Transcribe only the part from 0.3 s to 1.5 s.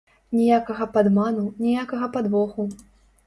Ніякага падману,